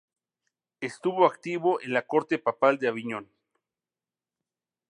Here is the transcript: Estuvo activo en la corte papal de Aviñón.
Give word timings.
Estuvo 0.79 1.27
activo 1.27 1.79
en 1.79 1.93
la 1.93 2.07
corte 2.07 2.39
papal 2.39 2.79
de 2.79 2.87
Aviñón. 2.87 3.29